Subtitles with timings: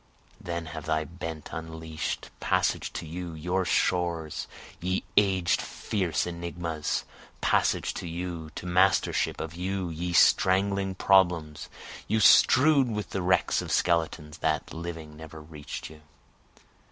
[0.43, 2.31] Then have thy bent unleash'd.
[2.39, 4.47] Passage to you, your shores,
[4.79, 7.03] ye aged fierce enigmas!
[7.39, 11.69] Passage to you, to mastership of you, ye strangling problems!
[12.07, 16.01] You, strew'd with the wrecks of skeletons, that, living, never reach'd you.